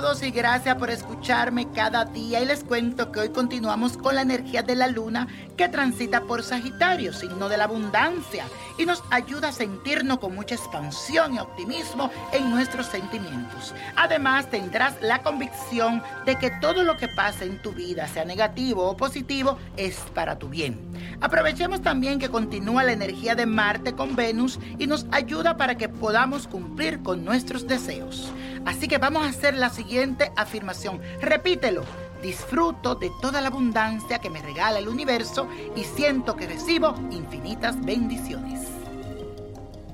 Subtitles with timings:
[0.00, 2.40] y gracias por escucharme cada día.
[2.40, 5.28] Y les cuento que hoy continuamos con la energía de la luna
[5.58, 8.46] que transita por Sagitario, signo de la abundancia,
[8.78, 13.74] y nos ayuda a sentirnos con mucha expansión y optimismo en nuestros sentimientos.
[13.94, 18.88] Además, tendrás la convicción de que todo lo que pasa en tu vida, sea negativo
[18.88, 20.80] o positivo, es para tu bien.
[21.20, 25.90] Aprovechemos también que continúa la energía de Marte con Venus y nos ayuda para que
[25.90, 28.32] podamos cumplir con nuestros deseos.
[28.64, 29.89] Así que vamos a hacer la siguiente
[30.36, 31.00] afirmación.
[31.20, 31.84] Repítelo.
[32.22, 37.82] Disfruto de toda la abundancia que me regala el universo y siento que recibo infinitas
[37.82, 38.68] bendiciones.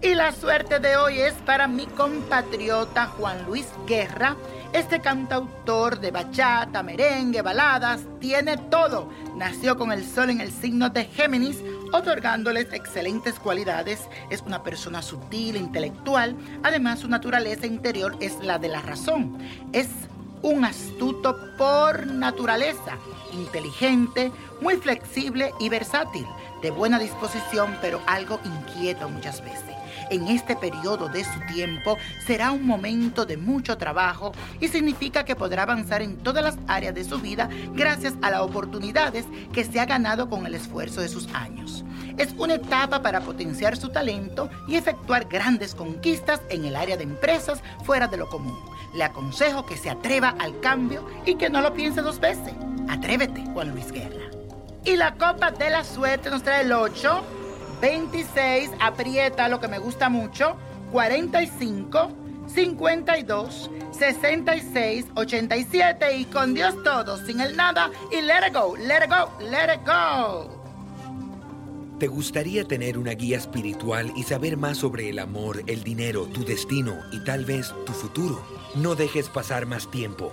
[0.02, 4.36] Y la suerte de hoy es para mi compatriota Juan Luis Guerra.
[4.72, 9.08] Este cantautor de bachata, merengue, baladas, tiene todo.
[9.36, 14.08] Nació con el sol en el signo de Géminis, otorgándoles excelentes cualidades.
[14.30, 16.36] Es una persona sutil, intelectual.
[16.62, 19.38] Además, su naturaleza interior es la de la razón.
[19.72, 19.88] Es
[20.42, 22.98] un astuto por naturaleza,
[23.32, 24.30] inteligente,
[24.60, 26.26] muy flexible y versátil,
[26.62, 29.76] de buena disposición, pero algo inquieto muchas veces.
[30.10, 31.96] En este periodo de su tiempo
[32.26, 36.94] será un momento de mucho trabajo y significa que podrá avanzar en todas las áreas
[36.94, 41.08] de su vida gracias a las oportunidades que se ha ganado con el esfuerzo de
[41.08, 41.84] sus años.
[42.18, 47.02] Es una etapa para potenciar su talento y efectuar grandes conquistas en el área de
[47.02, 48.58] empresas fuera de lo común.
[48.94, 52.54] Le aconsejo que se atreva al cambio y que no lo piense dos veces.
[52.88, 54.35] Atrévete, Juan Luis Guerra.
[54.86, 57.24] Y la copa de la suerte nos trae el 8,
[57.80, 60.56] 26, aprieta lo que me gusta mucho,
[60.92, 62.12] 45,
[62.46, 69.04] 52, 66, 87 y con Dios todo, sin el nada y let it go, let
[69.04, 70.56] it go, let it go.
[71.98, 76.44] ¿Te gustaría tener una guía espiritual y saber más sobre el amor, el dinero, tu
[76.44, 78.40] destino y tal vez tu futuro?
[78.76, 80.32] No dejes pasar más tiempo.